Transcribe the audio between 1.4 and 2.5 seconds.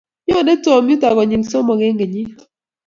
somok eng kenyit